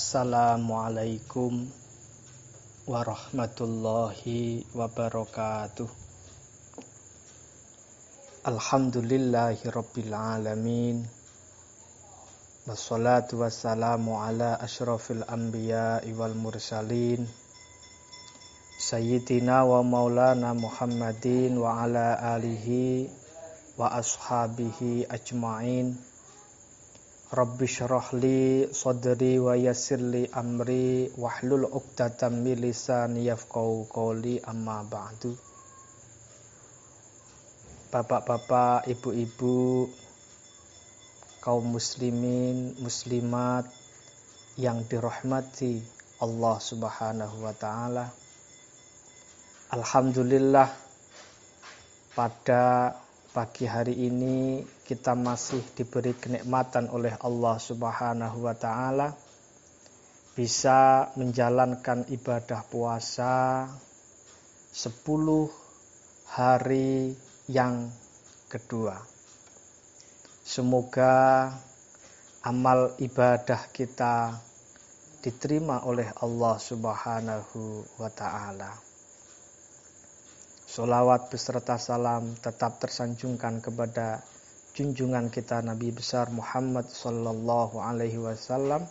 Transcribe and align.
Assalamualaikum 0.00 1.68
warahmatullahi 2.88 4.64
wabarakatuh. 4.72 5.84
Alhamdulillahi 8.48 9.60
rabbil 9.68 10.14
alamin. 10.16 11.04
Wassalatu 12.64 13.44
wassalamu 13.44 14.16
ala 14.16 14.56
ashrafil 14.56 15.20
anbiya 15.28 16.00
wal 16.16 16.32
mursalin. 16.32 17.28
Sayyidina 18.80 19.68
wa 19.68 19.84
maulana 19.84 20.56
Muhammadin 20.56 21.60
wa 21.60 21.76
ala 21.76 22.16
alihi 22.40 23.04
wa 23.76 23.92
ashabihi 24.00 25.12
ajma'in. 25.12 25.92
Rabbi 27.30 27.62
syrah 27.62 28.10
li 28.18 28.66
sadri 28.74 29.38
wa 29.38 29.54
yassir 29.54 30.02
li 30.02 30.26
amri 30.34 31.06
wahlul 31.14 31.62
'uqdatam 31.62 32.42
min 32.42 32.58
lisani 32.58 33.30
yafqahu 33.30 33.86
qawli 33.86 34.42
amma 34.42 34.82
ba'du. 34.82 35.38
Bapak-bapak, 37.94 38.90
ibu-ibu, 38.90 39.86
kaum 41.38 41.70
muslimin, 41.70 42.74
muslimat 42.82 43.70
yang 44.58 44.82
dirahmati 44.90 45.86
Allah 46.18 46.58
Subhanahu 46.58 47.46
wa 47.46 47.54
taala. 47.54 48.10
Alhamdulillah 49.70 50.66
pada 52.18 52.98
pagi 53.30 53.70
hari 53.70 53.94
ini 54.10 54.66
kita 54.90 55.14
masih 55.14 55.62
diberi 55.78 56.10
kenikmatan 56.18 56.90
oleh 56.90 57.14
Allah 57.22 57.62
Subhanahu 57.62 58.42
wa 58.42 58.58
taala 58.58 59.14
bisa 60.34 61.14
menjalankan 61.14 62.10
ibadah 62.10 62.66
puasa 62.66 63.70
10 64.74 64.90
hari 66.34 67.14
yang 67.46 67.86
kedua. 68.50 68.98
Semoga 70.42 71.54
amal 72.42 72.98
ibadah 72.98 73.70
kita 73.70 74.42
diterima 75.22 75.86
oleh 75.86 76.10
Allah 76.18 76.58
Subhanahu 76.58 77.86
wa 77.94 78.10
taala. 78.10 78.74
Solawat 80.66 81.30
beserta 81.30 81.78
salam 81.78 82.34
tetap 82.42 82.82
tersanjungkan 82.82 83.62
kepada 83.62 84.18
junjungan 84.70 85.34
kita 85.34 85.58
Nabi 85.66 85.90
besar 85.90 86.30
Muhammad 86.30 86.86
Sallallahu 86.86 87.82
Alaihi 87.82 88.22
Wasallam. 88.22 88.86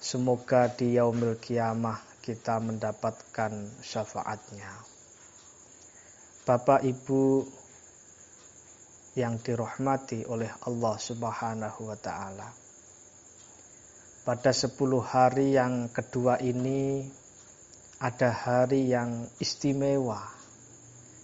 Semoga 0.00 0.72
di 0.72 0.96
yaumil 0.96 1.36
kiamah 1.36 2.00
kita 2.24 2.56
mendapatkan 2.56 3.52
syafaatnya. 3.84 4.72
Bapak 6.48 6.80
Ibu 6.80 7.44
yang 9.20 9.36
dirahmati 9.44 10.24
oleh 10.24 10.48
Allah 10.64 10.96
Subhanahu 10.96 11.80
wa 11.84 11.98
taala. 12.00 12.48
Pada 14.24 14.52
10 14.54 14.72
hari 15.04 15.60
yang 15.60 15.92
kedua 15.92 16.40
ini 16.40 17.04
ada 18.00 18.32
hari 18.32 18.88
yang 18.88 19.28
istimewa 19.36 20.39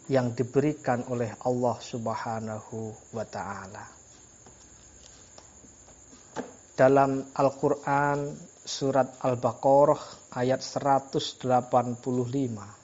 yang 0.06 0.30
diberikan 0.34 1.02
oleh 1.10 1.34
Allah 1.42 1.76
Subhanahu 1.82 2.94
wa 3.10 3.24
taala. 3.26 3.84
Dalam 6.76 7.24
Al-Qur'an 7.34 8.36
surat 8.62 9.18
Al-Baqarah 9.24 10.36
ayat 10.36 10.60
185 10.60 12.76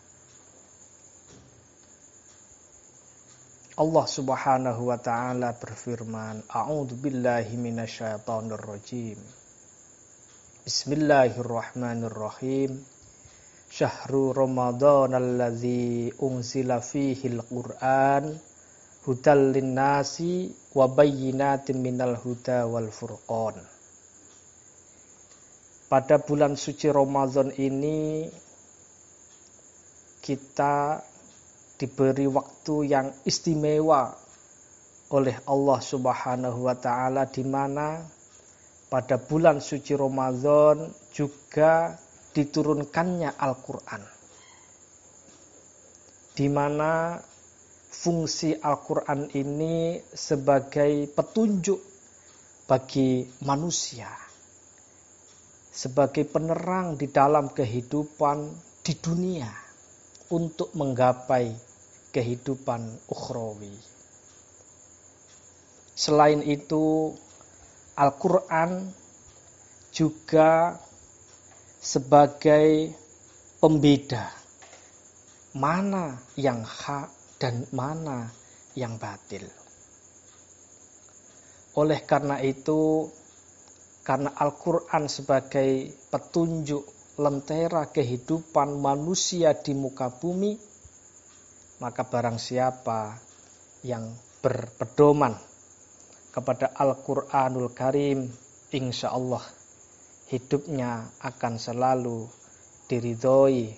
Allah 3.73 4.05
Subhanahu 4.05 4.93
wa 4.93 5.01
taala 5.01 5.57
berfirman, 5.57 6.45
A'udzu 6.45 6.93
billahi 7.01 7.57
minasyaitonir 7.57 8.61
rajim. 8.61 9.17
Bismillahirrahmanirrahim 10.63 12.92
syahru 13.73 14.37
Ramadan 14.37 15.17
alladzi 15.17 16.13
unzila 16.21 16.85
fihi 16.85 17.33
al-Qur'an 17.33 18.37
hudal 19.09 19.57
linnasi 19.57 20.53
wa 20.77 20.93
bayyinatin 20.93 21.81
minal 21.81 22.21
huda 22.21 22.69
wal 22.69 22.93
furqan. 22.93 23.57
Pada 25.89 26.21
bulan 26.21 26.53
suci 26.53 26.93
Ramadan 26.93 27.49
ini 27.57 28.29
kita 30.21 31.01
diberi 31.81 32.29
waktu 32.29 32.77
yang 32.93 33.09
istimewa 33.25 34.13
oleh 35.17 35.37
Allah 35.49 35.81
Subhanahu 35.81 36.69
wa 36.69 36.77
taala 36.77 37.25
di 37.25 37.41
mana 37.41 38.05
pada 38.93 39.17
bulan 39.17 39.65
suci 39.65 39.97
Ramadan 39.97 40.93
juga 41.17 41.97
diturunkannya 42.33 43.37
Al-Quran. 43.37 44.03
Di 46.33 46.49
mana 46.49 47.21
fungsi 47.93 48.57
Al-Quran 48.57 49.29
ini 49.37 50.01
sebagai 50.09 51.13
petunjuk 51.13 51.81
bagi 52.65 53.29
manusia. 53.45 54.09
Sebagai 55.73 56.25
penerang 56.29 56.97
di 56.97 57.09
dalam 57.09 57.53
kehidupan 57.53 58.39
di 58.85 58.93
dunia 58.97 59.49
untuk 60.33 60.73
menggapai 60.77 61.53
kehidupan 62.13 63.09
ukhrawi. 63.09 63.73
Selain 65.93 66.41
itu, 66.45 67.13
Al-Quran 67.97 68.89
juga 69.93 70.81
sebagai 71.83 72.95
pembeda 73.59 74.31
mana 75.59 76.15
yang 76.39 76.63
hak 76.63 77.11
dan 77.43 77.67
mana 77.75 78.31
yang 78.79 79.03
batil. 79.03 79.43
Oleh 81.75 82.07
karena 82.07 82.39
itu, 82.39 83.11
karena 84.07 84.31
Al-Quran 84.31 85.11
sebagai 85.11 85.91
petunjuk 86.07 86.87
lentera 87.19 87.91
kehidupan 87.91 88.79
manusia 88.79 89.51
di 89.51 89.75
muka 89.75 90.07
bumi, 90.07 90.55
maka 91.83 92.07
barang 92.07 92.39
siapa 92.39 93.19
yang 93.83 94.07
berpedoman 94.39 95.35
kepada 96.31 96.79
Al-Quranul 96.79 97.75
Karim, 97.75 98.31
insya 98.71 99.11
Allah 99.11 99.62
hidupnya 100.33 101.13
akan 101.21 101.61
selalu 101.61 102.25
diridhoi 102.89 103.69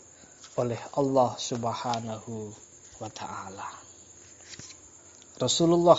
oleh 0.54 0.78
Allah 0.94 1.34
Subhanahu 1.34 2.54
wa 3.02 3.10
taala. 3.10 3.66
Rasulullah 5.42 5.98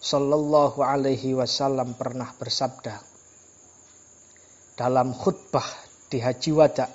Shallallahu 0.00 0.80
alaihi 0.80 1.34
wasallam 1.34 1.98
pernah 1.98 2.30
bersabda 2.38 3.02
dalam 4.78 5.12
khutbah 5.12 5.66
di 6.08 6.22
Haji 6.22 6.50
Wada, 6.56 6.88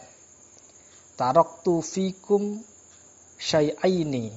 "Taraktu 1.19 1.85
fikum 1.85 2.63
syai'aini 3.37 4.33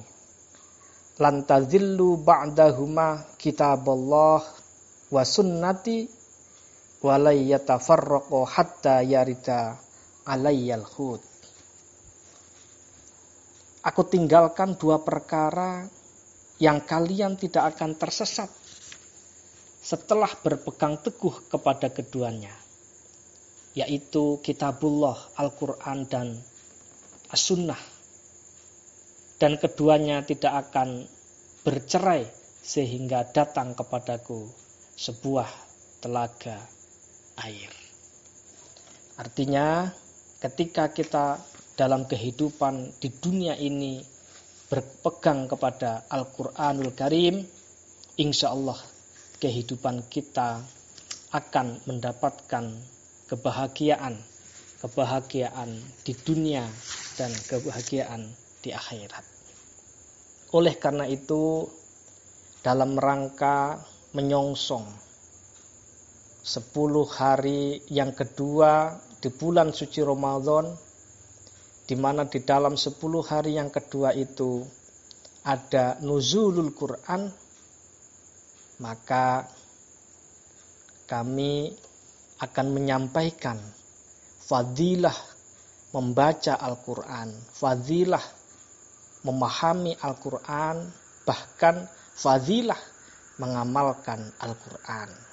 lan 1.17 1.47
tadhillu 1.47 2.21
ba'dahuma 2.21 3.25
kitaballah 3.41 4.43
wa 5.09 5.23
sunnati 5.25 6.18
yarida 9.07 9.79
alayyal. 10.27 10.83
Aku 13.79 14.01
tinggalkan 14.03 14.75
dua 14.75 14.99
perkara 14.99 15.87
yang 16.59 16.83
kalian 16.83 17.39
tidak 17.39 17.71
akan 17.75 17.95
tersesat 17.95 18.51
setelah 19.79 20.27
berpegang 20.43 20.99
teguh 20.99 21.47
kepada 21.47 21.87
keduanya, 21.87 22.51
yaitu 23.79 24.43
kitabullah, 24.43 25.15
Al-Quran, 25.39 26.03
dan 26.11 26.35
As-Sunnah. 27.31 27.79
Dan 29.39 29.55
keduanya 29.55 30.27
tidak 30.27 30.67
akan 30.67 31.07
bercerai 31.63 32.27
sehingga 32.59 33.23
datang 33.31 33.71
kepadaku 33.71 34.51
sebuah 34.99 35.47
telaga 36.03 36.78
air. 37.43 37.71
Artinya 39.19 39.91
ketika 40.39 40.91
kita 40.91 41.39
dalam 41.75 42.07
kehidupan 42.07 42.99
di 42.99 43.11
dunia 43.11 43.55
ini 43.55 44.03
berpegang 44.67 45.47
kepada 45.47 46.07
Al-Quranul 46.11 46.91
Karim, 46.95 47.43
insya 48.19 48.51
Allah 48.51 48.79
kehidupan 49.39 50.07
kita 50.11 50.59
akan 51.31 51.79
mendapatkan 51.87 52.65
kebahagiaan, 53.31 54.19
kebahagiaan 54.83 55.79
di 56.03 56.13
dunia 56.15 56.67
dan 57.15 57.31
kebahagiaan 57.47 58.27
di 58.59 58.75
akhirat. 58.75 59.23
Oleh 60.51 60.75
karena 60.81 61.05
itu, 61.05 61.63
dalam 62.59 62.99
rangka 62.99 63.79
menyongsong 64.11 65.08
10 66.49 66.73
hari 67.13 67.77
yang 67.93 68.09
kedua 68.09 68.97
di 69.21 69.29
bulan 69.29 69.69
suci 69.69 70.01
Ramadan 70.01 70.65
di 71.85 71.93
mana 71.93 72.25
di 72.25 72.41
dalam 72.41 72.73
10 72.73 72.97
hari 73.21 73.53
yang 73.61 73.69
kedua 73.69 74.17
itu 74.17 74.65
ada 75.45 76.01
nuzulul 76.01 76.73
Quran 76.73 77.29
maka 78.81 79.45
kami 81.05 81.69
akan 82.41 82.67
menyampaikan 82.73 83.61
fadilah 84.41 85.13
membaca 85.93 86.57
Al-Quran, 86.57 87.29
fadilah 87.53 88.25
memahami 89.21 89.93
Al-Quran, 90.01 90.89
bahkan 91.29 91.85
fadilah 92.17 92.81
mengamalkan 93.37 94.33
Al-Quran. 94.41 95.28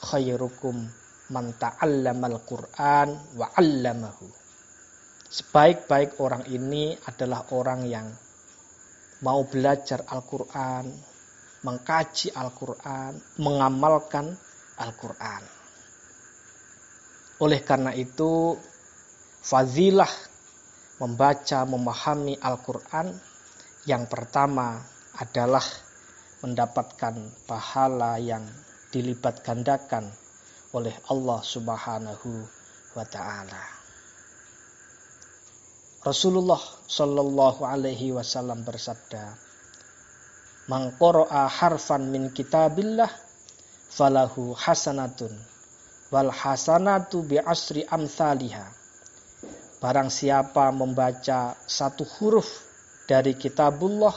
Khairukum 0.00 0.88
man 1.30 1.52
ta'allamal 1.60 2.40
Quran 2.48 3.08
wa 3.36 3.46
'allamahu. 3.52 4.26
Sebaik-baik 5.30 6.18
orang 6.18 6.42
ini 6.50 6.98
adalah 7.06 7.46
orang 7.54 7.86
yang 7.86 8.10
mau 9.22 9.44
belajar 9.46 10.02
Al-Quran, 10.08 10.90
mengkaji 11.62 12.34
Al-Quran, 12.34 13.20
mengamalkan 13.38 14.32
Al-Quran. 14.80 15.42
Oleh 17.40 17.60
karena 17.62 17.94
itu, 17.94 18.56
fadilah 19.44 20.10
membaca, 20.98 21.62
memahami 21.68 22.36
Al-Quran 22.40 23.12
yang 23.88 24.04
pertama 24.08 24.80
adalah 25.16 25.64
mendapatkan 26.44 27.14
pahala 27.48 28.16
yang 28.20 28.44
dilipat 28.90 29.46
gandakan 29.46 30.10
oleh 30.74 30.94
Allah 31.10 31.40
Subhanahu 31.42 32.30
wa 32.94 33.06
taala. 33.06 33.62
Rasulullah 36.00 36.58
Shallallahu 36.90 37.62
alaihi 37.62 38.10
wasallam 38.10 38.66
bersabda, 38.66 39.36
"Man 40.66 40.94
harfan 41.30 42.10
min 42.10 42.34
kitabillah 42.34 43.10
falahu 43.90 44.56
hasanatun 44.58 45.30
wal 46.10 46.32
hasanatu 46.32 47.26
bi 47.26 47.38
asri 47.38 47.86
amsalihah." 47.86 48.70
Barang 49.80 50.12
siapa 50.12 50.68
membaca 50.72 51.56
satu 51.64 52.04
huruf 52.18 52.48
dari 53.08 53.32
kitabullah 53.32 54.12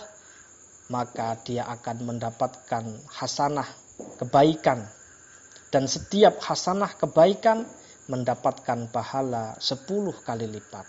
maka 0.91 1.39
dia 1.41 1.63
akan 1.71 2.15
mendapatkan 2.15 2.83
hasanah 3.07 3.82
kebaikan 4.23 4.87
dan 5.67 5.83
setiap 5.83 6.39
hasanah 6.39 6.95
kebaikan 6.95 7.67
mendapatkan 8.07 8.87
pahala 8.87 9.59
10 9.59 9.83
kali 10.23 10.47
lipat. 10.47 10.87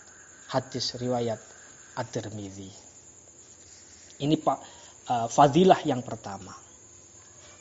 Hadis 0.54 0.94
riwayat 1.02 1.42
At-Tirmidzi. 1.98 2.70
Ini 4.22 4.38
Pak 4.38 4.58
uh, 5.10 5.26
fadilah 5.26 5.82
yang 5.82 6.06
pertama. 6.06 6.54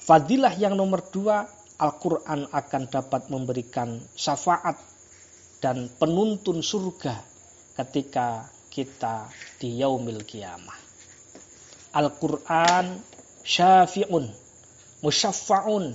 Fadilah 0.04 0.54
yang 0.54 0.78
nomor 0.78 1.02
dua, 1.10 1.48
Al-Quran 1.80 2.46
akan 2.54 2.84
dapat 2.92 3.34
memberikan 3.34 3.98
syafaat 4.14 4.78
dan 5.64 5.90
penuntun 5.96 6.60
surga 6.60 7.18
ketika 7.82 8.46
kita 8.68 9.32
di 9.58 9.80
yaumil 9.80 10.22
kiamah. 10.28 10.76
Al-Quran 11.98 13.00
syafi'un, 13.42 14.43
musyaffa'un, 15.04 15.92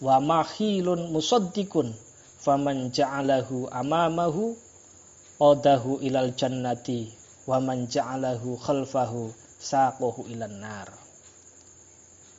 wa 0.00 0.16
mahilun 0.24 1.12
musaddikun, 1.12 1.92
faman 2.40 2.88
ja'alahu 2.88 3.68
amamahu, 3.68 4.56
odahu 5.36 6.00
ilal 6.00 6.32
jannati, 6.32 7.12
wa 7.44 7.60
man 7.60 7.84
ja'alahu 7.86 8.56
khalfahu, 8.56 9.30
saqohu 9.60 10.24
ilan 10.32 10.56
nar. 10.64 10.88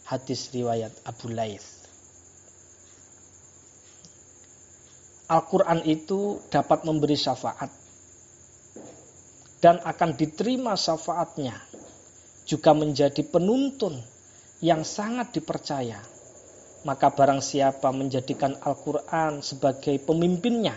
Hadis 0.10 0.50
riwayat 0.50 0.90
Abu 1.06 1.30
Laith. 1.30 1.78
Al-Quran 5.30 5.86
itu 5.86 6.42
dapat 6.50 6.90
memberi 6.90 7.14
syafaat 7.14 7.70
dan 9.62 9.78
akan 9.86 10.18
diterima 10.18 10.74
syafaatnya 10.74 11.54
juga 12.50 12.74
menjadi 12.74 13.22
penuntun 13.30 14.02
yang 14.60 14.84
sangat 14.84 15.32
dipercaya. 15.32 16.00
Maka 16.88 17.12
barang 17.12 17.44
siapa 17.44 17.92
menjadikan 17.92 18.56
Al-Quran 18.64 19.44
sebagai 19.44 20.00
pemimpinnya, 20.00 20.76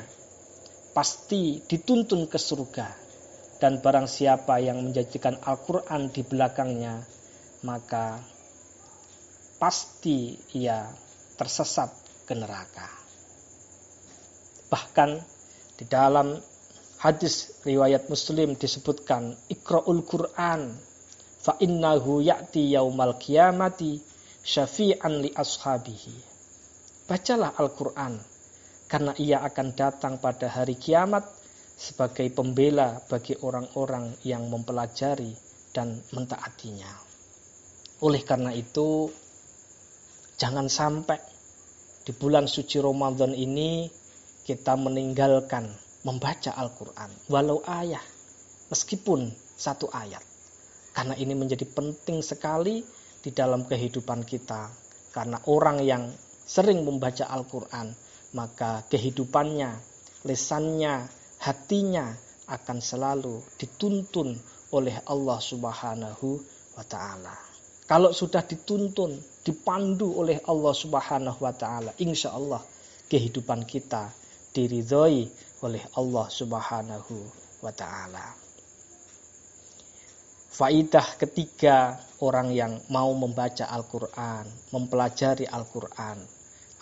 pasti 0.90 1.62
dituntun 1.62 2.26
ke 2.26 2.38
surga. 2.38 2.88
Dan 3.62 3.78
barang 3.78 4.10
siapa 4.10 4.58
yang 4.58 4.82
menjadikan 4.82 5.38
Al-Quran 5.38 6.10
di 6.10 6.26
belakangnya, 6.26 6.98
maka 7.62 8.18
pasti 9.62 10.34
ia 10.58 10.82
tersesat 11.38 11.94
ke 12.26 12.34
neraka. 12.34 12.90
Bahkan 14.66 15.10
di 15.78 15.84
dalam 15.86 16.34
hadis 16.98 17.62
riwayat 17.62 18.10
Muslim 18.10 18.58
disebutkan 18.58 19.38
Iqra'ul 19.46 20.02
Quran 20.02 20.74
fa 21.42 21.58
innahu 21.58 22.22
ya'ti 22.22 22.72
yaumal 22.78 23.18
qiyamati 23.18 23.98
syafi'an 24.46 25.26
li 25.26 25.30
ashabihi. 25.34 26.14
Bacalah 27.10 27.58
Al-Qur'an 27.58 28.14
karena 28.86 29.12
ia 29.18 29.42
akan 29.42 29.74
datang 29.74 30.22
pada 30.22 30.46
hari 30.46 30.78
kiamat 30.78 31.26
sebagai 31.74 32.30
pembela 32.30 33.02
bagi 33.10 33.34
orang-orang 33.42 34.14
yang 34.22 34.46
mempelajari 34.46 35.34
dan 35.74 35.98
mentaatinya. 36.14 36.92
Oleh 38.06 38.22
karena 38.22 38.54
itu, 38.54 39.10
jangan 40.38 40.70
sampai 40.70 41.18
di 42.02 42.12
bulan 42.14 42.46
suci 42.46 42.78
Ramadan 42.82 43.34
ini 43.34 43.86
kita 44.42 44.74
meninggalkan 44.74 45.70
membaca 46.02 46.54
Al-Quran. 46.54 47.10
Walau 47.30 47.62
ayah, 47.66 48.02
meskipun 48.70 49.30
satu 49.54 49.86
ayat. 49.90 50.31
Karena 50.92 51.16
ini 51.16 51.32
menjadi 51.32 51.64
penting 51.64 52.20
sekali 52.20 52.84
di 53.22 53.30
dalam 53.32 53.64
kehidupan 53.64 54.28
kita. 54.28 54.68
Karena 55.12 55.40
orang 55.48 55.80
yang 55.84 56.08
sering 56.44 56.84
membaca 56.84 57.28
Al-Quran, 57.28 57.92
maka 58.36 58.84
kehidupannya, 58.88 59.76
lesannya, 60.24 61.08
hatinya 61.40 62.12
akan 62.48 62.78
selalu 62.80 63.40
dituntun 63.56 64.36
oleh 64.72 64.96
Allah 65.08 65.38
Subhanahu 65.40 66.28
wa 66.76 66.84
taala. 66.84 67.36
Kalau 67.84 68.12
sudah 68.12 68.40
dituntun, 68.44 69.20
dipandu 69.44 70.16
oleh 70.16 70.40
Allah 70.48 70.74
Subhanahu 70.76 71.38
wa 71.40 71.52
taala, 71.52 71.92
insya 72.00 72.32
Allah 72.32 72.64
kehidupan 73.08 73.68
kita 73.68 74.08
diridhoi 74.56 75.28
oleh 75.64 75.82
Allah 75.96 76.26
Subhanahu 76.32 77.16
wa 77.60 77.72
taala. 77.72 78.41
Faidah 80.52 81.16
ketiga 81.16 81.96
orang 82.20 82.52
yang 82.52 82.76
mau 82.92 83.08
membaca 83.16 83.72
Al-Quran, 83.72 84.44
mempelajari 84.76 85.48
Al-Quran, 85.48 86.20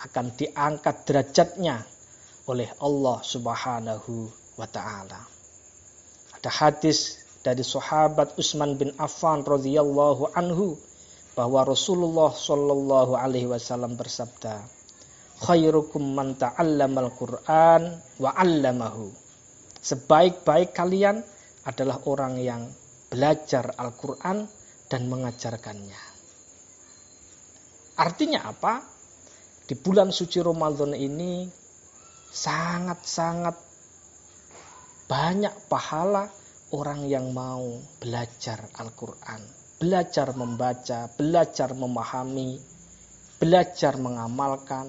akan 0.03 0.25
diangkat 0.35 1.07
derajatnya 1.07 1.79
oleh 2.51 2.67
Allah 2.83 3.23
Subhanahu 3.23 4.27
wa 4.59 4.67
Ta'ala. 4.67 5.23
Ada 6.35 6.51
hadis 6.51 7.15
dari 7.47 7.63
sahabat 7.63 8.35
Utsman 8.35 8.75
bin 8.75 8.91
Affan 8.99 9.47
radhiyallahu 9.47 10.35
anhu 10.35 10.75
bahwa 11.31 11.63
Rasulullah 11.63 12.35
Shallallahu 12.35 13.15
alaihi 13.15 13.47
wasallam 13.47 13.95
bersabda, 13.95 14.67
"Khairukum 15.47 16.11
man 16.11 16.35
ta'allamal 16.35 17.15
Qur'an 17.15 18.03
wa 18.19 18.35
'allamahu." 18.35 19.15
Sebaik-baik 19.79 20.75
kalian 20.75 21.23
adalah 21.63 22.03
orang 22.03 22.35
yang 22.35 22.67
belajar 23.11 23.75
Al-Quran 23.75 24.47
dan 24.87 25.11
mengajarkannya. 25.11 26.01
Artinya 27.99 28.47
apa? 28.47 28.79
Di 29.67 29.75
bulan 29.75 30.15
suci 30.15 30.39
Ramadan 30.39 30.95
ini 30.95 31.43
sangat-sangat 32.31 33.55
banyak 35.11 35.67
pahala 35.67 36.31
orang 36.71 37.03
yang 37.03 37.35
mau 37.35 37.75
belajar 37.99 38.71
Al-Quran. 38.79 39.43
Belajar 39.75 40.31
membaca, 40.31 41.11
belajar 41.19 41.75
memahami, 41.75 42.55
belajar 43.43 43.99
mengamalkan. 43.99 44.87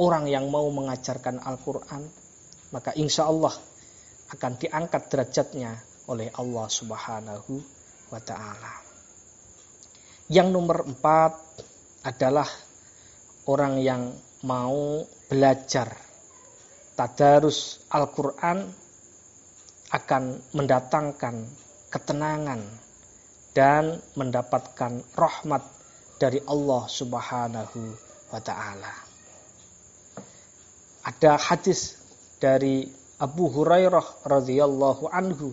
orang 0.00 0.26
yang 0.26 0.50
mau 0.50 0.66
mengajarkan 0.72 1.38
Al-Quran, 1.46 2.02
maka 2.74 2.90
insya 2.98 3.30
Allah 3.30 3.54
akan 4.34 4.58
diangkat 4.58 5.02
derajatnya 5.06 5.78
oleh 6.08 6.30
Allah 6.34 6.66
Subhanahu 6.66 7.52
wa 8.10 8.20
Ta'ala. 8.22 8.74
Yang 10.32 10.48
nomor 10.48 10.88
empat 10.88 11.32
adalah 12.02 12.48
orang 13.46 13.78
yang 13.82 14.14
mau 14.42 15.06
belajar 15.30 15.92
tadarus 16.98 17.82
Al-Quran 17.90 18.70
akan 19.92 20.22
mendatangkan 20.56 21.36
ketenangan 21.92 22.60
dan 23.52 24.00
mendapatkan 24.16 25.04
rahmat 25.12 25.62
dari 26.16 26.40
Allah 26.48 26.88
Subhanahu 26.88 27.80
wa 28.32 28.40
taala. 28.40 28.94
Ada 31.04 31.36
hadis 31.36 31.98
dari 32.40 32.88
Abu 33.20 33.52
Hurairah 33.52 34.24
radhiyallahu 34.24 35.12
anhu 35.12 35.52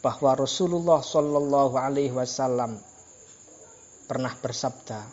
bahwa 0.00 0.32
Rasulullah 0.32 1.04
Shallallahu 1.04 1.76
alaihi 1.76 2.12
wasallam 2.12 2.80
pernah 4.08 4.32
bersabda, 4.40 5.04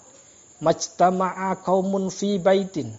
"Majtama'a 0.64 1.60
qaumun 1.62 2.08
fi 2.08 2.40
baitin 2.40 2.96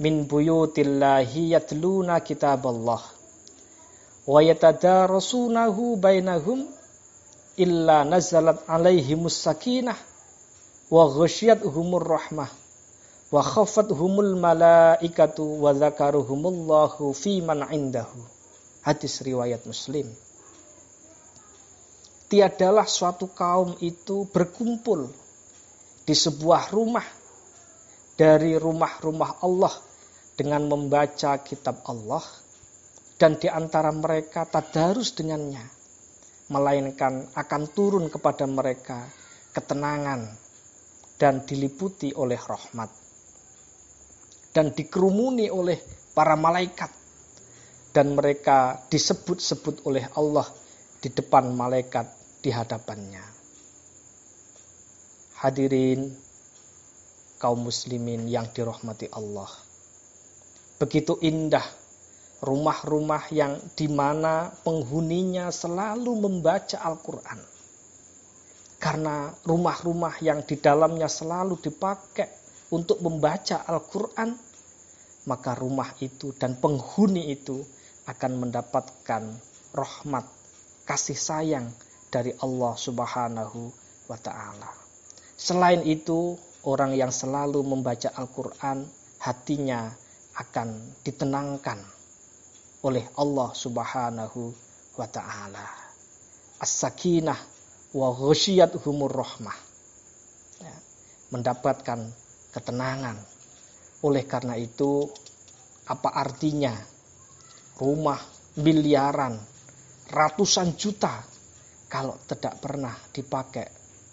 min 0.00 0.24
buyutillahi 0.24 1.52
yatluna 1.52 2.24
kitaballah 2.24 3.02
wa 4.28 4.40
yatadarasunahu 4.40 6.00
bainahum 6.00 6.64
illa 7.60 8.08
nazalat 8.08 8.64
alaihimus 8.68 9.36
sakinah 9.40 9.96
wa 10.88 11.04
humur 11.12 12.04
rahmah 12.04 12.48
wa 13.28 13.44
humul 13.92 14.40
malaikatu 14.40 15.60
wa 15.60 15.76
zakaruhumullahu 15.76 17.12
fi 17.12 17.44
man 17.44 17.60
indahu. 17.68 18.24
Hadis 18.80 19.20
riwayat 19.20 19.68
Muslim. 19.68 20.08
Tiadalah 22.28 22.84
suatu 22.84 23.32
kaum 23.32 23.80
itu 23.80 24.28
berkumpul 24.28 25.08
di 26.04 26.12
sebuah 26.12 26.68
rumah 26.76 27.04
dari 28.20 28.52
rumah-rumah 28.52 29.40
Allah 29.40 29.72
dengan 30.36 30.68
membaca 30.68 31.40
kitab 31.40 31.80
Allah 31.88 32.20
dan 33.16 33.40
di 33.40 33.48
antara 33.48 33.88
mereka 33.96 34.44
tadarus 34.44 35.16
dengannya 35.16 35.64
melainkan 36.52 37.32
akan 37.32 37.62
turun 37.72 38.12
kepada 38.12 38.44
mereka 38.44 39.08
ketenangan 39.56 40.28
dan 41.16 41.48
diliputi 41.48 42.12
oleh 42.12 42.36
rahmat 42.36 42.92
dan 44.52 44.68
dikerumuni 44.76 45.48
oleh 45.48 45.80
para 46.12 46.36
malaikat 46.36 46.92
dan 47.96 48.12
mereka 48.12 48.84
disebut-sebut 48.92 49.88
oleh 49.88 50.04
Allah 50.12 50.44
di 50.98 51.08
depan 51.14 51.54
malaikat 51.54 52.17
di 52.38 52.54
hadapannya. 52.54 53.24
Hadirin 55.38 56.10
kaum 57.38 57.66
muslimin 57.66 58.26
yang 58.26 58.50
dirahmati 58.50 59.10
Allah. 59.14 59.50
Begitu 60.78 61.18
indah 61.22 61.62
rumah-rumah 62.42 63.30
yang 63.34 63.58
di 63.74 63.90
mana 63.90 64.50
penghuninya 64.62 65.50
selalu 65.50 66.14
membaca 66.18 66.78
Al-Quran. 66.82 67.40
Karena 68.78 69.34
rumah-rumah 69.42 70.22
yang 70.22 70.46
di 70.46 70.54
dalamnya 70.54 71.10
selalu 71.10 71.58
dipakai 71.58 72.30
untuk 72.70 73.02
membaca 73.02 73.66
Al-Quran, 73.66 74.38
maka 75.26 75.58
rumah 75.58 75.90
itu 75.98 76.30
dan 76.38 76.54
penghuni 76.62 77.34
itu 77.34 77.58
akan 78.06 78.46
mendapatkan 78.46 79.22
rahmat, 79.74 80.24
kasih 80.86 81.18
sayang 81.18 81.66
dari 82.08 82.32
Allah 82.40 82.74
Subhanahu 82.74 83.60
wa 84.08 84.18
Ta'ala. 84.18 84.70
Selain 85.38 85.86
itu, 85.86 86.34
orang 86.66 86.98
yang 86.98 87.14
selalu 87.14 87.62
membaca 87.62 88.10
Al-Quran, 88.10 88.82
hatinya 89.22 89.86
akan 90.38 90.98
ditenangkan 91.06 91.78
oleh 92.82 93.06
Allah 93.18 93.50
Subhanahu 93.54 94.54
wa 94.98 95.06
taala. 95.06 95.66
As-sakinah 96.58 97.38
wa 97.94 98.08
humur 98.14 99.14
rahmah. 99.14 99.58
Ya, 100.62 100.76
mendapatkan 101.30 102.10
ketenangan. 102.54 103.18
Oleh 104.02 104.26
karena 104.26 104.54
itu, 104.54 105.06
apa 105.86 106.14
artinya 106.14 106.74
rumah 107.78 108.18
miliaran, 108.58 109.38
ratusan 110.10 110.74
juta 110.74 111.22
kalau 111.88 112.20
tidak 112.28 112.60
pernah 112.60 112.92
dipakai 113.10 113.66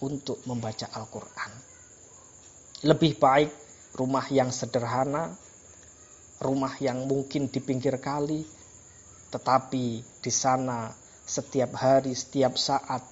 untuk 0.04 0.40
membaca 0.48 0.88
Al-Quran. 0.96 1.52
Lebih 2.88 3.20
baik 3.20 3.52
rumah 4.00 4.26
yang 4.32 4.52
sederhana, 4.52 5.32
rumah 6.40 6.76
yang 6.80 7.08
mungkin 7.08 7.48
di 7.52 7.60
pinggir 7.60 8.00
kali, 8.00 8.44
tetapi 9.32 9.86
di 10.24 10.32
sana 10.32 10.92
setiap 11.26 11.76
hari, 11.76 12.16
setiap 12.16 12.56
saat 12.56 13.04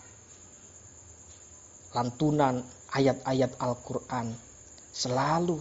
lantunan 1.94 2.64
ayat-ayat 2.96 3.60
Al-Quran 3.60 4.34
selalu 4.94 5.58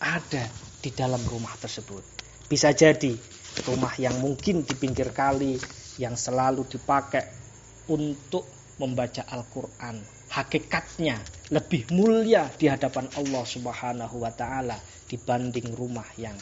ada 0.00 0.44
di 0.82 0.90
dalam 0.92 1.20
rumah 1.28 1.54
tersebut. 1.58 2.02
Bisa 2.46 2.74
jadi 2.74 3.16
rumah 3.64 3.94
yang 3.96 4.18
mungkin 4.20 4.66
di 4.66 4.74
pinggir 4.76 5.14
kali 5.14 5.56
yang 5.96 6.16
selalu 6.16 6.66
dipakai 6.68 7.41
untuk 7.90 8.46
membaca 8.78 9.26
Al-Quran. 9.26 10.02
Hakikatnya 10.32 11.20
lebih 11.52 11.92
mulia 11.92 12.48
di 12.56 12.66
hadapan 12.66 13.06
Allah 13.20 13.44
Subhanahu 13.44 14.16
wa 14.22 14.32
taala 14.32 14.80
dibanding 15.06 15.76
rumah 15.76 16.06
yang 16.16 16.34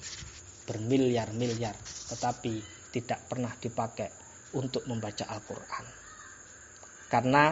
bermiliar-miliar 0.70 1.74
tetapi 2.14 2.62
tidak 2.94 3.26
pernah 3.26 3.50
dipakai 3.58 4.10
untuk 4.54 4.86
membaca 4.86 5.26
Al-Quran. 5.26 5.84
Karena 7.10 7.50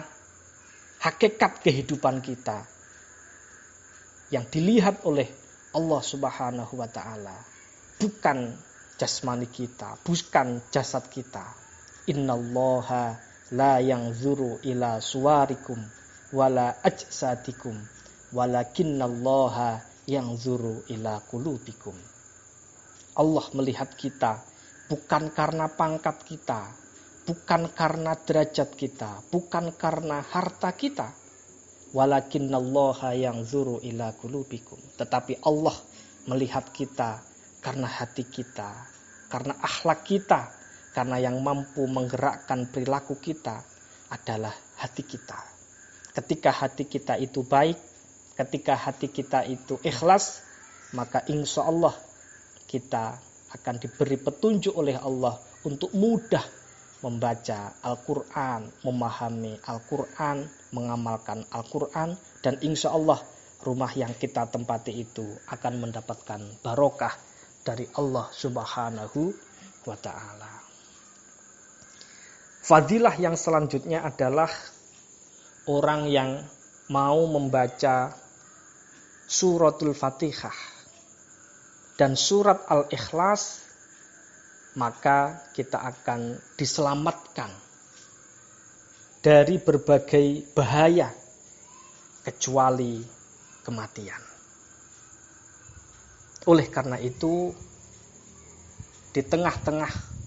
hakikat 1.02 1.62
kehidupan 1.62 2.22
kita 2.22 2.62
yang 4.30 4.46
dilihat 4.46 5.02
oleh 5.06 5.26
Allah 5.74 6.02
Subhanahu 6.02 6.74
wa 6.78 6.86
taala 6.86 7.34
bukan 7.98 8.54
jasmani 8.98 9.50
kita, 9.50 9.98
bukan 10.06 10.62
jasad 10.70 11.06
kita. 11.10 11.44
Innallaha 12.08 13.27
la 13.48 13.80
yang 13.80 14.12
zuru 14.12 14.60
ila 14.60 15.00
suwarikum 15.00 15.80
wala 16.36 16.76
ajsadikum 16.84 17.80
walakinnallaha 18.36 19.80
yang 20.04 20.36
zuru 20.36 20.84
ila 20.92 21.20
kulubikum. 21.24 21.96
Allah 23.16 23.46
melihat 23.56 23.92
kita 23.96 24.44
bukan 24.88 25.32
karena 25.32 25.68
pangkat 25.68 26.24
kita, 26.28 26.72
bukan 27.24 27.72
karena 27.72 28.16
derajat 28.16 28.72
kita, 28.76 29.24
bukan 29.32 29.72
karena 29.76 30.20
harta 30.20 30.72
kita. 30.76 31.12
Walakinnallaha 31.96 33.16
yang 33.16 33.48
zuru 33.48 33.80
ila 33.80 34.12
kulubikum. 34.12 34.76
Tetapi 35.00 35.40
Allah 35.40 35.76
melihat 36.28 36.68
kita 36.68 37.24
karena 37.64 37.88
hati 37.88 38.28
kita, 38.28 38.76
karena 39.32 39.56
akhlak 39.56 40.04
kita, 40.04 40.52
karena 40.98 41.22
yang 41.22 41.38
mampu 41.38 41.86
menggerakkan 41.86 42.66
perilaku 42.74 43.22
kita 43.22 43.62
adalah 44.10 44.50
hati 44.82 45.06
kita. 45.06 45.38
Ketika 46.10 46.50
hati 46.50 46.90
kita 46.90 47.14
itu 47.22 47.46
baik, 47.46 47.78
ketika 48.34 48.74
hati 48.74 49.06
kita 49.06 49.46
itu 49.46 49.78
ikhlas, 49.86 50.42
maka 50.98 51.22
insya 51.30 51.70
Allah 51.70 51.94
kita 52.66 53.14
akan 53.54 53.78
diberi 53.78 54.18
petunjuk 54.18 54.74
oleh 54.74 54.98
Allah 54.98 55.38
untuk 55.62 55.94
mudah 55.94 56.42
membaca 57.06 57.78
Al-Quran, 57.78 58.66
memahami 58.82 59.54
Al-Quran, 59.70 60.50
mengamalkan 60.74 61.46
Al-Quran, 61.54 62.18
dan 62.42 62.58
insya 62.58 62.90
Allah 62.90 63.22
rumah 63.62 63.94
yang 63.94 64.18
kita 64.18 64.50
tempati 64.50 64.98
itu 64.98 65.30
akan 65.46 65.78
mendapatkan 65.78 66.58
barokah 66.58 67.14
dari 67.62 67.86
Allah 67.94 68.26
Subhanahu 68.34 69.30
wa 69.86 69.94
Ta'ala. 69.94 70.67
Fadilah 72.68 73.16
yang 73.16 73.32
selanjutnya 73.32 74.04
adalah 74.04 74.52
orang 75.72 76.04
yang 76.12 76.44
mau 76.92 77.24
membaca 77.24 78.12
suratul 79.24 79.96
Fatihah 79.96 80.52
dan 81.96 82.12
surat 82.12 82.68
Al-Ikhlas, 82.68 83.64
maka 84.76 85.48
kita 85.56 85.80
akan 85.80 86.36
diselamatkan 86.60 87.48
dari 89.24 89.56
berbagai 89.56 90.52
bahaya 90.52 91.08
kecuali 92.20 93.00
kematian. 93.64 94.20
Oleh 96.44 96.68
karena 96.68 97.00
itu, 97.00 97.48
di 99.16 99.24
tengah-tengah 99.24 100.17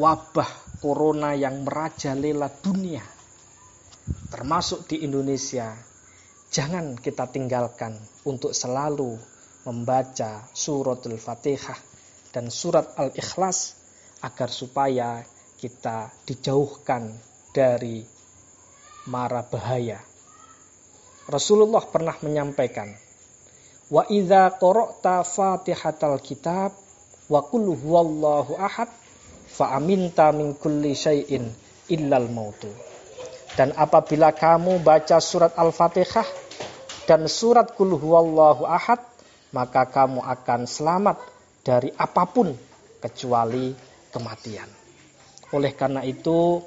wabah 0.00 0.80
corona 0.80 1.36
yang 1.36 1.68
merajalela 1.68 2.48
dunia, 2.64 3.04
termasuk 4.32 4.88
di 4.88 5.04
Indonesia, 5.04 5.76
jangan 6.48 6.96
kita 6.96 7.28
tinggalkan 7.28 7.92
untuk 8.24 8.56
selalu 8.56 9.20
membaca 9.68 10.48
suratul 10.56 11.20
Fatihah 11.20 11.76
dan 12.32 12.48
surat 12.48 12.96
Al-Ikhlas 12.96 13.76
agar 14.24 14.48
supaya 14.48 15.20
kita 15.60 16.08
dijauhkan 16.24 17.12
dari 17.52 18.00
mara 19.12 19.44
bahaya. 19.44 20.00
Rasulullah 21.28 21.84
pernah 21.84 22.16
menyampaikan, 22.24 22.88
"Wa 23.92 24.08
idza 24.08 24.56
qara'ta 24.56 25.20
Fatihatal 25.22 26.18
kitab 26.24 26.72
wa 27.28 27.44
qul 27.44 27.76
huwallahu 27.76 28.56
ahad 28.56 29.01
fa 29.52 29.76
aminta 29.76 30.32
min 30.32 30.56
kulli 30.56 30.96
syai'in 30.96 31.44
illal 31.92 32.32
mautu." 32.32 32.72
Dan 33.52 33.76
apabila 33.76 34.32
kamu 34.32 34.80
baca 34.80 35.20
surat 35.20 35.52
Al-Fatihah 35.60 36.24
dan 37.04 37.28
surat 37.28 37.76
Qul 37.76 38.00
huwallahu 38.00 38.64
ahad, 38.64 39.04
maka 39.52 39.84
kamu 39.92 40.24
akan 40.24 40.64
selamat 40.64 41.20
dari 41.60 41.92
apa 41.92 42.24
pun 42.24 42.48
kecuali 42.96 43.76
kematian. 44.08 44.68
Oleh 45.52 45.76
karena 45.76 46.00
itu, 46.00 46.64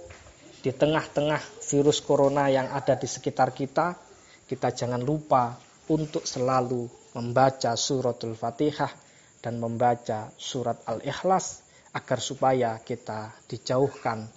di 0.62 0.70
tengah-tengah 0.70 1.42
virus 1.66 2.06
corona 2.06 2.54
yang 2.54 2.70
ada 2.70 2.94
di 2.94 3.10
sekitar 3.10 3.50
kita, 3.50 3.98
kita 4.46 4.70
jangan 4.70 5.02
lupa 5.02 5.58
untuk 5.90 6.22
selalu 6.30 6.86
membaca 7.18 7.74
suratul 7.74 8.38
Fatihah 8.38 8.94
dan 9.42 9.58
membaca 9.58 10.30
surat 10.38 10.86
Al-Ikhlas 10.86 11.65
agar 11.96 12.20
supaya 12.20 12.76
kita 12.84 13.32
dijauhkan 13.48 14.28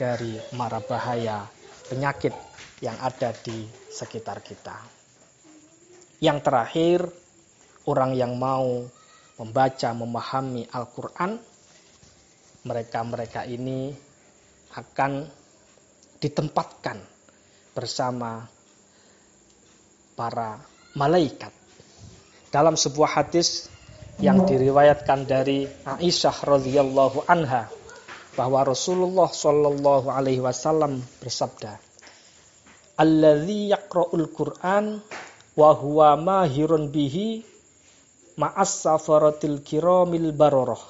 dari 0.00 0.40
mara 0.56 0.80
bahaya 0.80 1.44
penyakit 1.92 2.32
yang 2.80 2.96
ada 2.98 3.36
di 3.36 3.68
sekitar 3.92 4.40
kita. 4.40 4.74
Yang 6.24 6.38
terakhir, 6.40 6.98
orang 7.84 8.16
yang 8.16 8.34
mau 8.40 8.88
membaca, 9.36 9.90
memahami 9.92 10.64
Al-Quran, 10.72 11.36
mereka-mereka 12.62 13.44
ini 13.44 13.92
akan 14.72 15.26
ditempatkan 16.22 16.96
bersama 17.74 18.46
para 20.14 20.62
malaikat. 20.94 21.50
Dalam 22.52 22.76
sebuah 22.76 23.20
hadis 23.20 23.71
yang 24.22 24.46
diriwayatkan 24.46 25.26
dari 25.26 25.66
Aisyah 25.66 26.46
radhiyallahu 26.46 27.26
anha 27.26 27.66
bahwa 28.38 28.62
Rasulullah 28.62 29.26
shallallahu 29.26 30.06
alaihi 30.06 30.38
wasallam 30.38 31.02
bersabda, 31.18 31.74
"Alladzi 33.02 33.74
yaqra'ul 33.74 34.30
Qur'an 34.30 35.02
wa 35.58 35.70
huwa 35.74 36.14
mahirun 36.14 36.94
bihi 36.94 37.42
ma'as 38.38 38.86
safaratil 38.86 39.60
kiramil 39.66 40.30
bararah. 40.30 40.80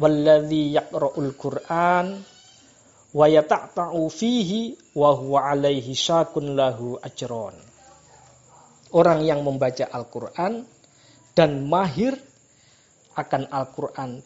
Walladzi 0.00 0.74
yaqra'ul 0.74 1.36
Qur'an 1.38 2.18
wa 3.14 3.26
yata'ta'u 3.30 4.00
fihi 4.10 4.74
wa 4.96 5.14
huwa 5.14 5.54
alaihi 5.54 5.94
syakun 5.94 6.58
lahu 6.58 6.98
ajron 6.98 7.54
orang 8.94 9.26
yang 9.26 9.42
membaca 9.42 9.90
Al-Qur'an 9.90 10.62
dan 11.34 11.66
mahir 11.66 12.14
akan 13.14 13.50
Al-Qur'an 13.50 14.22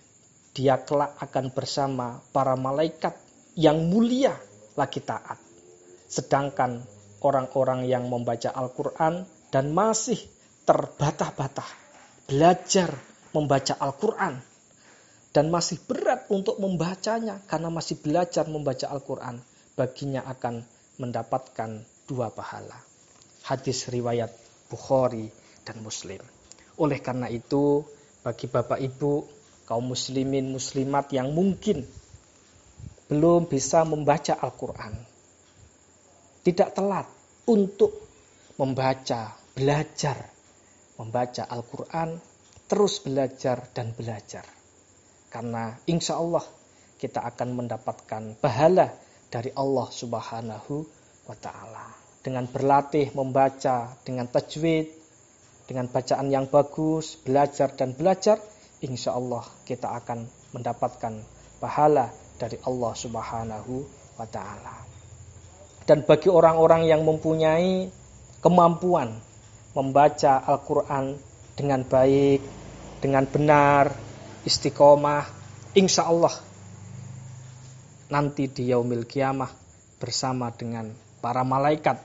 dia 0.52 0.80
kelak 0.84 1.16
akan 1.20 1.52
bersama 1.52 2.20
para 2.32 2.56
malaikat 2.56 3.16
yang 3.56 3.88
mulia 3.88 4.36
lagi 4.76 5.00
taat 5.02 5.36
sedangkan 6.08 6.84
orang-orang 7.24 7.84
yang 7.84 8.08
membaca 8.08 8.52
Al-Qur'an 8.54 9.24
dan 9.48 9.72
masih 9.72 10.20
terbata-bata 10.68 11.64
belajar 12.28 12.92
membaca 13.32 13.72
Al-Quran 13.80 14.36
dan 15.32 15.52
masih 15.52 15.80
berat 15.84 16.28
untuk 16.32 16.60
membacanya 16.60 17.40
karena 17.48 17.68
masih 17.68 18.00
belajar 18.00 18.48
membaca 18.48 18.88
Al-Quran, 18.88 19.40
baginya 19.76 20.24
akan 20.24 20.64
mendapatkan 20.98 21.84
dua 22.08 22.32
pahala. 22.32 22.76
Hadis 23.44 23.88
riwayat 23.88 24.32
Bukhari 24.68 25.28
dan 25.64 25.80
Muslim. 25.84 26.20
Oleh 26.78 27.02
karena 27.02 27.26
itu, 27.26 27.82
bagi 28.22 28.46
Bapak 28.46 28.78
Ibu, 28.78 29.12
kaum 29.66 29.90
muslimin 29.90 30.54
muslimat 30.54 31.10
yang 31.10 31.34
mungkin 31.34 31.82
belum 33.10 33.50
bisa 33.50 33.82
membaca 33.82 34.38
Al-Quran, 34.38 34.94
tidak 36.46 36.72
telat 36.76 37.06
untuk 37.48 37.90
membaca, 38.56 39.34
belajar 39.56 40.38
membaca 40.98 41.46
Al-Quran, 41.46 42.18
terus 42.66 42.98
belajar 43.00 43.70
dan 43.70 43.94
belajar. 43.94 44.44
Karena 45.30 45.78
insya 45.86 46.18
Allah 46.18 46.42
kita 46.98 47.22
akan 47.22 47.48
mendapatkan 47.54 48.22
pahala 48.42 48.90
dari 49.30 49.54
Allah 49.54 49.86
Subhanahu 49.88 50.74
wa 51.30 51.36
Ta'ala. 51.38 51.86
Dengan 52.18 52.50
berlatih 52.50 53.14
membaca, 53.14 53.94
dengan 54.02 54.26
tajwid, 54.26 54.90
dengan 55.68 55.85
bacaan 55.85 56.33
yang 56.33 56.48
bagus, 56.48 57.20
belajar 57.20 57.76
dan 57.76 57.92
belajar, 57.92 58.40
insya 58.81 59.12
Allah 59.12 59.44
kita 59.68 59.92
akan 60.00 60.24
mendapatkan 60.57 61.20
pahala 61.61 62.09
dari 62.40 62.57
Allah 62.64 62.92
Subhanahu 62.96 63.85
wa 64.16 64.24
Ta'ala. 64.24 64.76
Dan 65.85 66.09
bagi 66.09 66.33
orang-orang 66.33 66.88
yang 66.88 67.04
mempunyai 67.04 67.85
kemampuan 68.40 69.20
membaca 69.76 70.40
Al-Quran 70.40 71.20
dengan 71.52 71.85
baik, 71.85 72.40
dengan 73.04 73.28
benar, 73.28 73.92
istiqomah, 74.48 75.28
insya 75.76 76.09
Allah 76.09 76.33
nanti 78.09 78.48
di 78.48 78.72
yaumil 78.72 79.04
kiamah 79.04 79.52
bersama 80.00 80.48
dengan 80.48 80.88
para 81.20 81.44
malaikat 81.44 82.00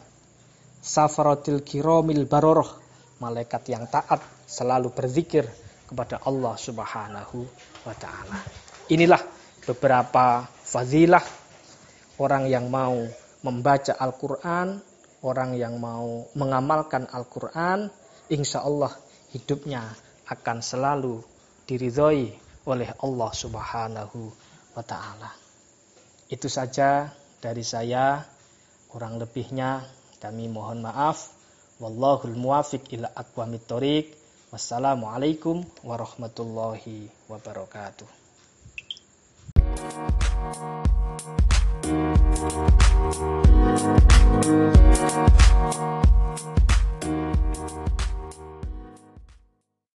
safaratil 0.84 1.64
kiromil 1.64 2.28
baroroh 2.28 2.83
malaikat 3.24 3.64
yang 3.72 3.88
taat 3.88 4.20
selalu 4.44 4.92
berzikir 4.92 5.48
kepada 5.88 6.20
Allah 6.28 6.60
subhanahu 6.60 7.48
wa 7.88 7.96
ta'ala 7.96 8.40
inilah 8.92 9.24
beberapa 9.64 10.44
fadilah 10.44 11.24
orang 12.20 12.52
yang 12.52 12.68
mau 12.68 13.00
membaca 13.44 13.96
Al-Quran 13.96 14.84
orang 15.24 15.56
yang 15.56 15.80
mau 15.80 16.28
mengamalkan 16.36 17.08
Al-Quran, 17.08 17.88
insya 18.28 18.62
Allah 18.62 18.92
hidupnya 19.32 19.88
akan 20.28 20.60
selalu 20.60 21.24
diridhoi 21.64 22.36
oleh 22.68 22.90
Allah 23.00 23.32
Subhanahu 23.32 24.20
wa 24.76 24.84
Ta'ala. 24.84 25.32
Itu 26.28 26.52
saja 26.52 27.08
dari 27.40 27.64
saya, 27.64 28.20
kurang 28.92 29.18
lebihnya 29.18 29.88
kami 30.20 30.52
mohon 30.52 30.84
maaf. 30.84 31.32
Wallahul 31.82 32.36
muwafiq 32.38 32.94
ila 32.94 33.10
aqwamit 33.16 33.66
thoriq. 33.66 34.14
Wassalamualaikum 34.54 35.66
warahmatullahi 35.82 37.10
wabarakatuh. 37.26 38.06